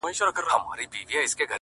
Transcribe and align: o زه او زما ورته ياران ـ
o 0.03 0.03
زه 0.09 0.09
او 0.25 0.31
زما 0.47 0.67
ورته 0.69 0.97
ياران 1.13 1.39
ـ 1.47 1.49